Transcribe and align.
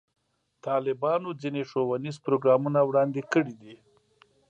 طالبانو 0.65 1.29
ځینې 1.41 1.61
ښوونیز 1.69 2.15
پروګرامونه 2.25 2.79
وړاندې 2.83 3.21
کړي 3.33 3.53
دي. 3.63 3.75